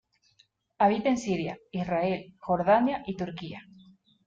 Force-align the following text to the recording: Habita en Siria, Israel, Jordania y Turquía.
Habita 0.79 1.09
en 1.09 1.17
Siria, 1.19 1.59
Israel, 1.69 2.33
Jordania 2.39 3.03
y 3.05 3.15
Turquía. 3.15 3.59